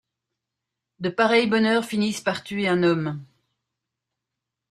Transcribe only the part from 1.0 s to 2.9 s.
pareils bonheurs finissent par tuer un